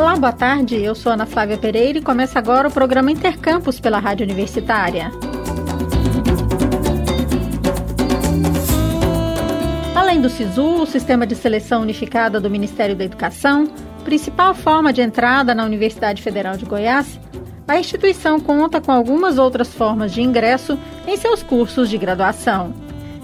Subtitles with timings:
[0.00, 0.76] Olá, boa tarde.
[0.76, 5.12] Eu sou Ana Flávia Pereira e começa agora o programa Intercampus pela Rádio Universitária.
[9.94, 13.66] Além do SISU, o Sistema de Seleção Unificada do Ministério da Educação,
[14.02, 17.20] principal forma de entrada na Universidade Federal de Goiás,
[17.68, 22.72] a instituição conta com algumas outras formas de ingresso em seus cursos de graduação.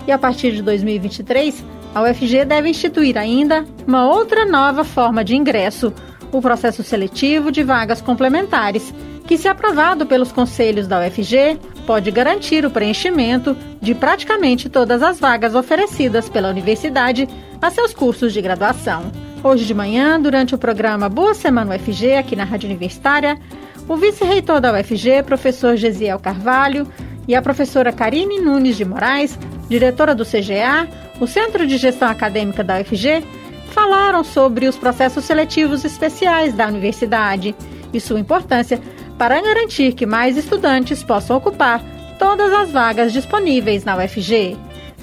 [0.06, 1.64] E a partir de 2023,
[1.94, 5.90] a UFG deve instituir ainda uma outra nova forma de ingresso,
[6.32, 8.92] o processo seletivo de vagas complementares,
[9.26, 15.18] que, se aprovado pelos conselhos da UFG, pode garantir o preenchimento de praticamente todas as
[15.18, 17.28] vagas oferecidas pela universidade
[17.60, 19.10] a seus cursos de graduação.
[19.42, 23.38] Hoje de manhã, durante o programa Boa Semana UFG, aqui na Rádio Universitária,
[23.88, 26.86] o vice-reitor da UFG, professor Gesiel Carvalho,
[27.28, 29.38] e a professora Karine Nunes de Moraes,
[29.68, 30.88] diretora do CGA,
[31.20, 33.24] o Centro de Gestão Acadêmica da UFG,
[33.76, 37.54] falaram sobre os processos seletivos especiais da universidade
[37.92, 38.80] e sua importância
[39.18, 41.84] para garantir que mais estudantes possam ocupar
[42.18, 44.56] todas as vagas disponíveis na UFG.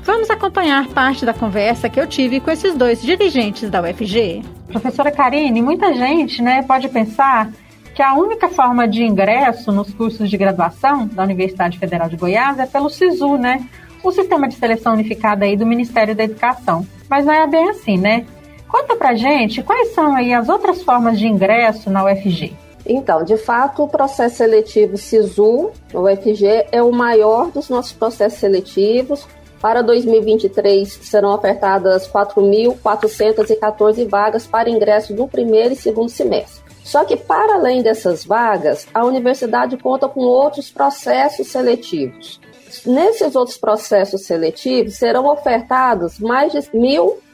[0.03, 4.41] Vamos acompanhar parte da conversa que eu tive com esses dois dirigentes da UFG.
[4.69, 7.51] Professora Karine, muita gente né, pode pensar
[7.93, 12.57] que a única forma de ingresso nos cursos de graduação da Universidade Federal de Goiás
[12.57, 13.63] é pelo SISU, né?
[14.03, 16.87] O sistema de seleção unificada aí do Ministério da Educação.
[17.07, 18.25] Mas não é bem assim, né?
[18.73, 22.55] Conta pra gente quais são aí as outras formas de ingresso na UFG.
[22.83, 29.27] Então, de fato, o processo seletivo SISU, UFG, é o maior dos nossos processos seletivos.
[29.61, 36.63] Para 2023, serão ofertadas 4.414 vagas para ingresso do primeiro e segundo semestre.
[36.83, 42.41] Só que, para além dessas vagas, a universidade conta com outros processos seletivos.
[42.87, 46.57] Nesses outros processos seletivos, serão ofertados mais de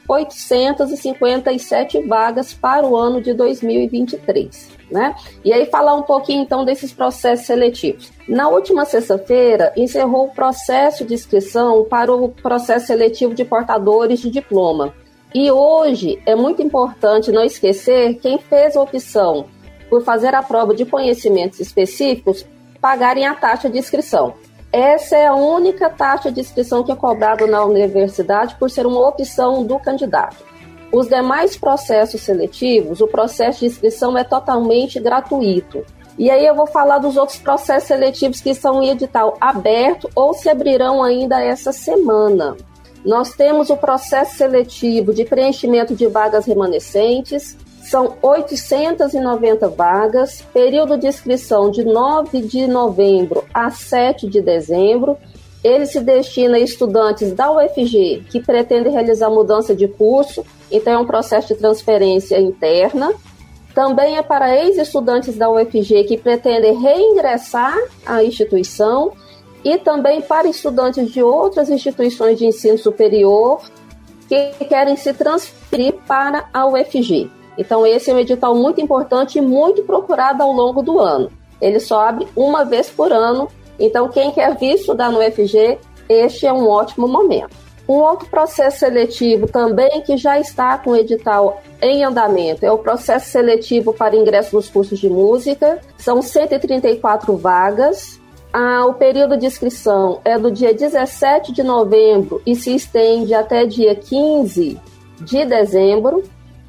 [0.08, 4.80] 1.857 vagas para o ano de 2023.
[4.90, 5.14] Né?
[5.44, 8.12] E aí falar um pouquinho então desses processos seletivos.
[8.28, 14.30] Na última sexta-feira, encerrou o processo de inscrição para o processo seletivo de portadores de
[14.30, 14.92] diploma.
[15.32, 19.46] E hoje é muito importante não esquecer quem fez a opção
[19.88, 22.44] por fazer a prova de conhecimentos específicos
[22.80, 24.34] pagarem a taxa de inscrição.
[24.72, 29.08] Essa é a única taxa de inscrição que é cobrada na universidade por ser uma
[29.08, 30.44] opção do candidato.
[30.92, 35.84] Os demais processos seletivos, o processo de inscrição é totalmente gratuito.
[36.18, 40.34] E aí eu vou falar dos outros processos seletivos que são em edital aberto ou
[40.34, 42.56] se abrirão ainda essa semana.
[43.04, 47.56] Nós temos o processo seletivo de preenchimento de vagas remanescentes,
[47.90, 55.18] são 890 vagas, período de inscrição de 9 de novembro a 7 de dezembro.
[55.62, 60.98] Ele se destina a estudantes da UFG que pretendem realizar mudança de curso, então é
[60.98, 63.12] um processo de transferência interna.
[63.74, 67.76] Também é para ex-estudantes da UFG que pretendem reingressar
[68.06, 69.14] à instituição
[69.64, 73.60] e também para estudantes de outras instituições de ensino superior
[74.28, 77.39] que querem se transferir para a UFG.
[77.60, 81.30] Então, esse é um edital muito importante e muito procurado ao longo do ano.
[81.60, 83.48] Ele só abre uma vez por ano,
[83.78, 85.78] então, quem quer vir estudar no UFG,
[86.08, 87.54] este é um ótimo momento.
[87.86, 92.78] Um outro processo seletivo também que já está com o edital em andamento é o
[92.78, 95.80] processo seletivo para ingresso nos cursos de música.
[95.98, 98.18] São 134 vagas
[98.52, 103.64] ah, o período de inscrição é do dia 17 de novembro e se estende até
[103.64, 104.80] dia 15
[105.20, 106.24] de dezembro.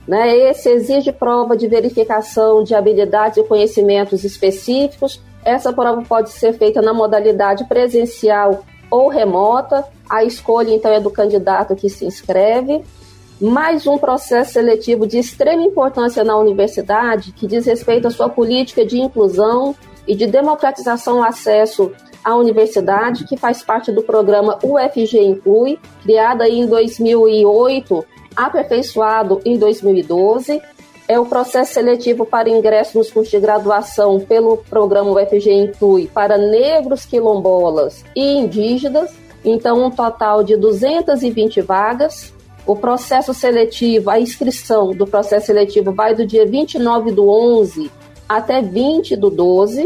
[0.07, 0.35] Né?
[0.50, 5.22] Esse exige prova de verificação de habilidades e conhecimentos específicos.
[5.44, 9.85] Essa prova pode ser feita na modalidade presencial ou remota.
[10.09, 12.84] A escolha, então, é do candidato que se inscreve.
[13.39, 18.85] Mais um processo seletivo de extrema importância na universidade, que diz respeito à sua política
[18.85, 19.75] de inclusão,
[20.07, 21.91] e de democratização ao acesso
[22.23, 28.06] à universidade, que faz parte do programa UFG Inclui, criado em 2008,
[28.36, 30.62] aperfeiçoado em 2012.
[31.07, 36.38] É o processo seletivo para ingresso nos cursos de graduação pelo programa UFG Inclui para
[36.38, 39.12] negros, quilombolas e indígenas.
[39.44, 42.33] Então, um total de 220 vagas.
[42.66, 47.92] O processo seletivo, a inscrição do processo seletivo vai do dia 29 do 11
[48.30, 49.86] até 20 do 12.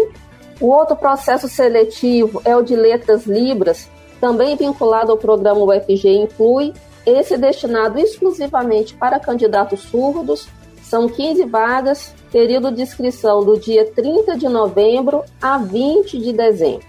[0.59, 3.89] O outro processo seletivo é o de letras libras,
[4.21, 6.73] também vinculado ao programa UFG Inclui,
[7.05, 10.47] esse destinado exclusivamente para candidatos surdos.
[10.81, 16.87] São 15 vagas, período de inscrição do dia 30 de novembro a 20 de dezembro.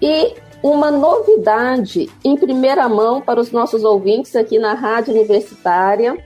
[0.00, 6.16] E uma novidade em primeira mão para os nossos ouvintes aqui na Rádio Universitária,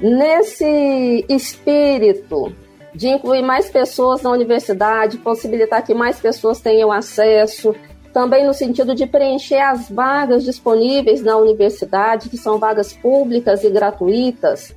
[0.00, 2.54] nesse espírito
[2.94, 7.74] de incluir mais pessoas na universidade, possibilitar que mais pessoas tenham acesso,
[8.12, 13.70] também no sentido de preencher as vagas disponíveis na universidade, que são vagas públicas e
[13.70, 14.74] gratuitas.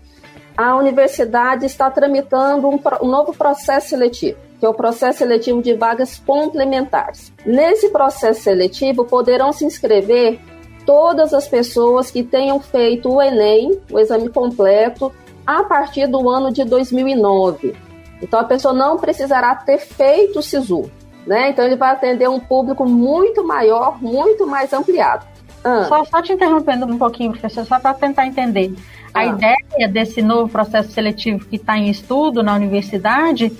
[0.55, 5.73] A universidade está tramitando um, um novo processo seletivo, que é o processo seletivo de
[5.73, 7.33] vagas complementares.
[7.43, 10.39] Nesse processo seletivo, poderão se inscrever
[10.85, 15.11] todas as pessoas que tenham feito o Enem, o exame completo,
[15.45, 17.75] a partir do ano de 2009.
[18.21, 20.89] Então a pessoa não precisará ter feito o SISU,
[21.25, 21.49] né?
[21.49, 25.25] Então ele vai atender um público muito maior, muito mais ampliado.
[25.63, 25.85] Ah.
[25.87, 28.73] Só, só, te interrompendo um pouquinho, professor, só para tentar entender.
[29.13, 29.25] A ah.
[29.25, 33.51] ideia desse novo processo seletivo que está em estudo na universidade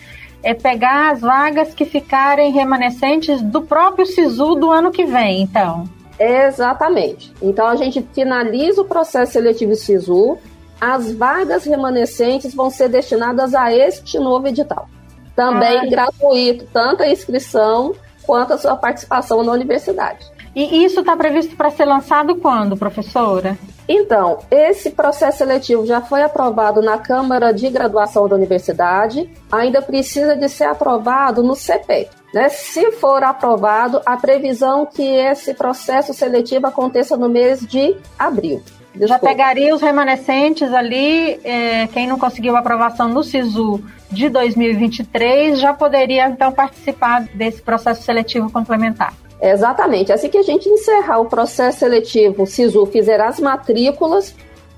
[0.41, 5.85] é pegar as vagas que ficarem remanescentes do próprio SISU do ano que vem, então.
[6.19, 7.33] Exatamente.
[7.41, 10.37] Então a gente finaliza o processo seletivo SISU,
[10.79, 14.89] as vagas remanescentes vão ser destinadas a este novo edital.
[15.35, 15.85] Também ah.
[15.85, 17.93] gratuito, tanto a inscrição
[18.23, 20.25] quanto a sua participação na universidade.
[20.55, 23.57] E isso está previsto para ser lançado quando, professora?
[23.87, 30.35] Então, esse processo seletivo já foi aprovado na Câmara de Graduação da Universidade, ainda precisa
[30.35, 32.09] de ser aprovado no CPEC.
[32.33, 32.49] Né?
[32.49, 38.61] Se for aprovado, a previsão que esse processo seletivo aconteça no mês de abril.
[38.95, 39.07] Desculpa.
[39.07, 43.83] Já pegaria os remanescentes ali, é, quem não conseguiu aprovação no SISU
[44.13, 49.13] de 2023 já poderia então participar desse processo seletivo complementar.
[49.41, 50.13] Exatamente.
[50.13, 54.33] Assim que a gente encerrar o processo seletivo, o SISU fizer as matrículas,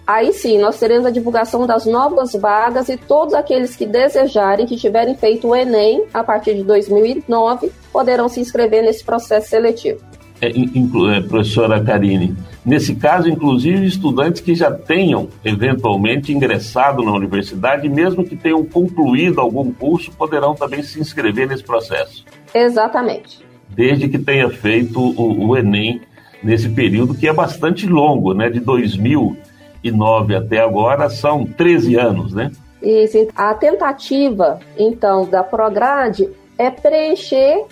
[0.08, 4.76] aí sim nós teremos a divulgação das novas vagas e todos aqueles que desejarem, que
[4.76, 10.15] tiverem feito o Enem a partir de 2009, poderão se inscrever nesse processo seletivo.
[10.46, 17.90] É, é, professora Karine, nesse caso, inclusive, estudantes que já tenham eventualmente ingressado na universidade,
[17.90, 22.26] mesmo que tenham concluído algum curso, poderão também se inscrever nesse processo.
[22.54, 23.44] Exatamente.
[23.70, 26.02] Desde que tenha feito o, o Enem
[26.44, 28.50] nesse período que é bastante longo, né?
[28.50, 32.52] De 2009 até agora são 13 anos, né?
[32.82, 33.28] Isso.
[33.36, 37.66] A tentativa, então, da Prograde é preencher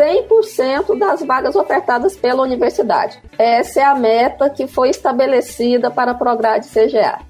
[0.00, 3.20] 100% das vagas ofertadas pela universidade.
[3.38, 7.20] Essa é a meta que foi estabelecida para a Prograde CGA.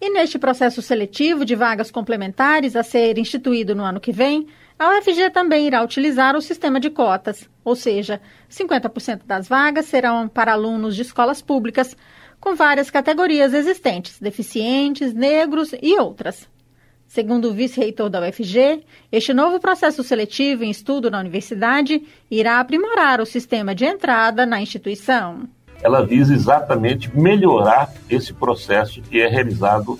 [0.00, 4.46] E neste processo seletivo de vagas complementares a ser instituído no ano que vem,
[4.78, 10.28] a UFG também irá utilizar o sistema de cotas, ou seja, 50% das vagas serão
[10.28, 11.96] para alunos de escolas públicas,
[12.38, 16.46] com várias categorias existentes, deficientes, negros e outras.
[17.16, 23.22] Segundo o vice-reitor da UFG, este novo processo seletivo em estudo na universidade irá aprimorar
[23.22, 25.48] o sistema de entrada na instituição.
[25.82, 29.98] Ela visa exatamente melhorar esse processo que é realizado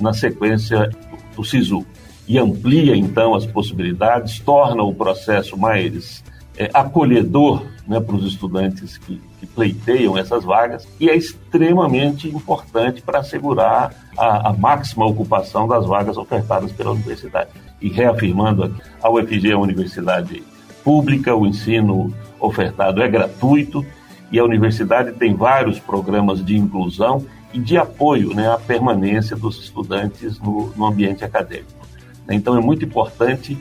[0.00, 0.88] na sequência
[1.36, 1.84] do SISU
[2.26, 6.24] e amplia então as possibilidades, torna o processo mais
[6.56, 13.00] é, acolhedor né, para os estudantes que, que, pleiteiam essas vagas e é extremamente importante
[13.00, 17.50] para assegurar a, a, máxima ocupação das vagas ofertadas pela universidade.
[17.80, 20.42] E reafirmando aqui, a UFG é uma universidade
[20.82, 23.84] pública, o ensino ofertado é gratuito
[24.30, 29.58] e a universidade tem vários programas de inclusão e de apoio né, à permanência dos
[29.58, 31.72] estudantes no, no ambiente acadêmico.
[32.28, 33.56] Então é muito importante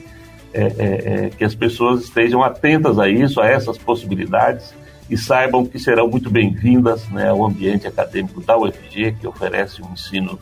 [0.56, 4.74] é, é, é, que as pessoas estejam atentas a isso, a essas possibilidades
[5.10, 9.92] e saibam que serão muito bem-vindas né, ao ambiente acadêmico da UFG, que oferece um
[9.92, 10.40] ensino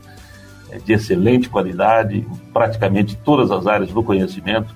[0.69, 4.73] é, de excelente qualidade em praticamente todas as áreas do conhecimento.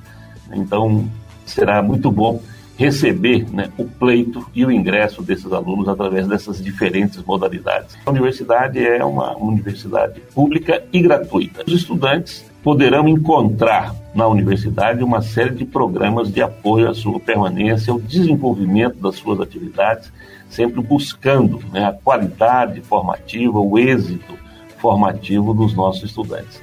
[0.52, 1.08] Então,
[1.46, 2.42] será muito bom
[2.78, 7.98] receber né, o pleito e o ingresso desses alunos através dessas diferentes modalidades.
[8.06, 11.64] A universidade é uma universidade pública e gratuita.
[11.66, 17.92] Os estudantes poderão encontrar na universidade uma série de programas de apoio à sua permanência,
[17.92, 20.12] ao desenvolvimento das suas atividades,
[20.50, 24.38] sempre buscando né, a qualidade formativa, o êxito
[24.78, 26.62] formativo dos nossos estudantes.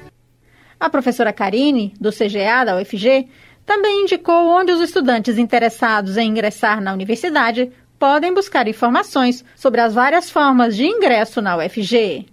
[0.79, 3.27] A professora Karine, do CGA da UFG,
[3.65, 9.93] também indicou onde os estudantes interessados em ingressar na universidade podem buscar informações sobre as
[9.93, 12.25] várias formas de ingresso na UFG.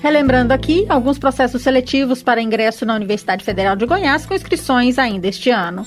[0.08, 5.28] Relembrando aqui alguns processos seletivos para ingresso na Universidade Federal de Goiás com inscrições ainda
[5.28, 5.86] este ano.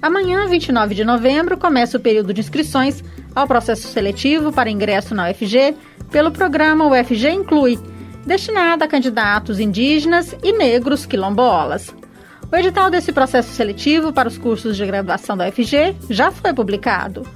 [0.00, 5.28] Amanhã, 29 de novembro, começa o período de inscrições ao processo seletivo para ingresso na
[5.28, 5.76] UFG
[6.10, 7.78] pelo programa UFG Inclui,
[8.24, 11.94] destinado a candidatos indígenas e negros quilombolas.
[12.50, 17.26] O edital desse processo seletivo para os cursos de graduação da UFG já foi publicado.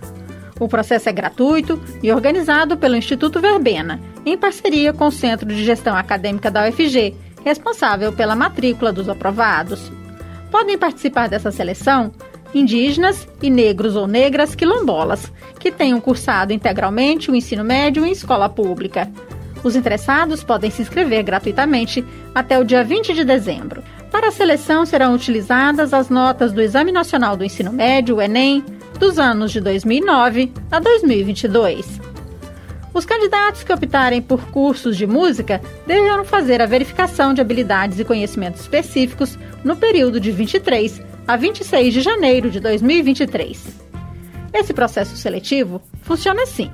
[0.59, 5.65] O processo é gratuito e organizado pelo Instituto Verbena, em parceria com o Centro de
[5.65, 7.15] Gestão Acadêmica da UFG,
[7.45, 9.93] responsável pela matrícula dos aprovados.
[10.51, 12.13] Podem participar dessa seleção
[12.55, 18.49] indígenas e negros ou negras quilombolas, que tenham cursado integralmente o ensino médio em escola
[18.49, 19.11] pública.
[19.63, 22.05] Os interessados podem se inscrever gratuitamente
[22.35, 23.83] até o dia 20 de dezembro.
[24.11, 28.63] Para a seleção serão utilizadas as notas do Exame Nacional do Ensino Médio, o Enem,
[28.99, 32.04] dos anos de 2009 a 2022.
[32.95, 38.05] Os candidatos que optarem por cursos de música deverão fazer a verificação de habilidades e
[38.05, 43.81] conhecimentos específicos no período de 23 a 26 de janeiro de 2023.
[44.53, 46.71] Esse processo seletivo funciona assim.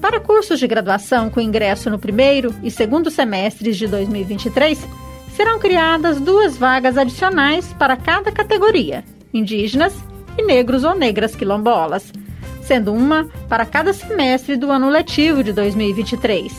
[0.00, 4.86] Para cursos de graduação com ingresso no primeiro e segundo semestres de 2023,
[5.34, 9.94] serão criadas duas vagas adicionais para cada categoria: indígenas
[10.38, 12.12] e negros ou negras quilombolas,
[12.64, 16.52] sendo uma para cada semestre do ano letivo de 2023.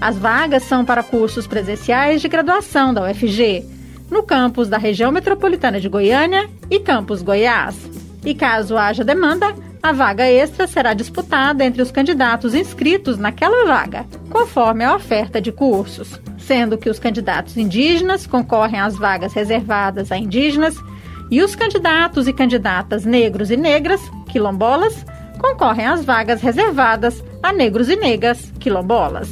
[0.00, 3.64] As vagas são para cursos presenciais de graduação da UFG,
[4.10, 7.76] no campus da região metropolitana de Goiânia e campus Goiás.
[8.24, 14.06] E caso haja demanda, a vaga extra será disputada entre os candidatos inscritos naquela vaga,
[14.30, 20.18] conforme a oferta de cursos, sendo que os candidatos indígenas concorrem às vagas reservadas a
[20.18, 20.76] indígenas
[21.30, 24.00] e os candidatos e candidatas negros e negras,
[24.30, 25.04] quilombolas,
[25.40, 29.28] concorrem às vagas reservadas a negros e negras, quilombolas.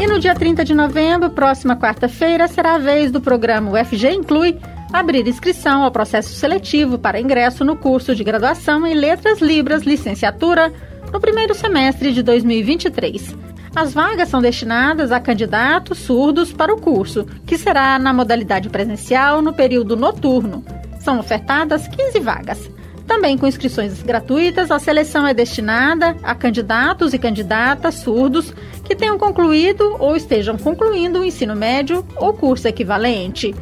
[0.00, 4.58] E no dia 30 de novembro, próxima quarta-feira, será a vez do programa UFG Inclui
[4.92, 10.72] abrir inscrição ao processo seletivo para ingresso no curso de graduação em Letras Libras Licenciatura
[11.12, 13.36] no primeiro semestre de 2023.
[13.74, 19.42] As vagas são destinadas a candidatos surdos para o curso, que será na modalidade presencial
[19.42, 20.64] no período noturno.
[21.00, 22.73] São ofertadas 15 vagas.
[23.06, 28.52] Também com inscrições gratuitas, a seleção é destinada a candidatos e candidatas surdos
[28.84, 33.54] que tenham concluído ou estejam concluindo o ensino médio ou curso equivalente.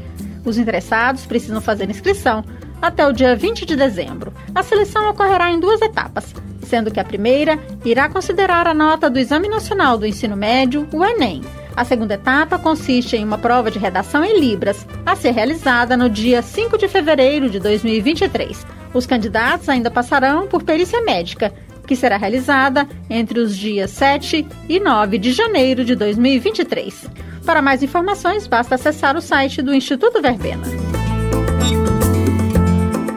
[0.45, 2.45] Os interessados precisam fazer inscrição
[2.81, 4.33] até o dia 20 de dezembro.
[4.55, 9.19] A seleção ocorrerá em duas etapas, sendo que a primeira irá considerar a nota do
[9.19, 11.43] Exame Nacional do Ensino Médio, o Enem.
[11.77, 16.11] A segunda etapa consiste em uma prova de redação em Libras, a ser realizada no
[16.11, 18.82] dia 5 de fevereiro de 2023.
[18.95, 21.53] Os candidatos ainda passarão por perícia médica,
[21.87, 27.09] que será realizada entre os dias 7 e 9 de janeiro de 2023.
[27.45, 30.63] Para mais informações, basta acessar o site do Instituto Verbena.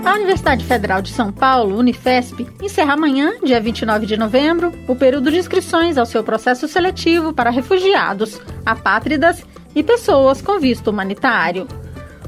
[0.04, 5.30] A Universidade Federal de São Paulo, Unifesp, encerra amanhã, dia 29 de novembro, o período
[5.30, 9.44] de inscrições ao seu processo seletivo para refugiados, apátridas
[9.76, 11.68] e pessoas com visto humanitário.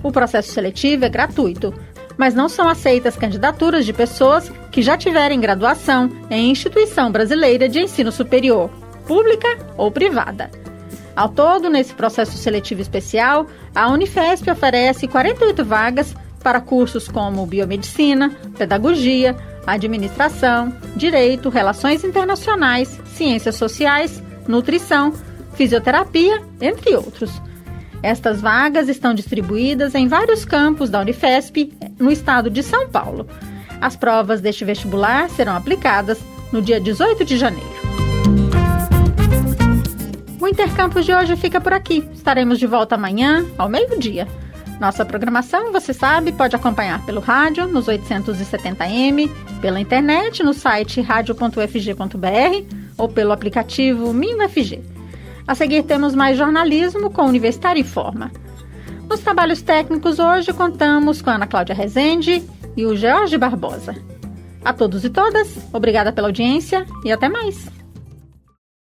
[0.04, 1.74] O processo seletivo é gratuito,
[2.18, 7.80] mas não são aceitas candidaturas de pessoas que já tiverem graduação em instituição brasileira de
[7.80, 8.70] ensino superior,
[9.06, 10.50] pública ou privada.
[11.16, 18.30] Ao todo, nesse processo seletivo especial, a Unifesp oferece 48 vagas para cursos como biomedicina,
[18.58, 25.14] pedagogia, administração, direito, relações internacionais, ciências sociais, nutrição,
[25.56, 27.42] fisioterapia, entre outros.
[28.04, 33.28] Estas vagas estão distribuídas em vários campos da Unifesp no estado de São Paulo.
[33.82, 36.20] As provas deste vestibular serão aplicadas
[36.52, 37.78] no dia 18 de janeiro.
[40.40, 42.08] O Intercampus de hoje fica por aqui.
[42.14, 44.28] Estaremos de volta amanhã, ao meio-dia.
[44.80, 52.76] Nossa programação, você sabe, pode acompanhar pelo rádio nos 870m, pela internet no site radio.ufg.br
[52.98, 54.97] ou pelo aplicativo MinUFG.
[55.48, 58.32] A seguir temos mais jornalismo com Universitário em Forma.
[59.10, 62.44] Nos trabalhos técnicos hoje contamos com Ana Cláudia Rezende
[62.76, 63.96] e o Jorge Barbosa.
[64.66, 67.77] A todos e todas, obrigada pela audiência e até mais.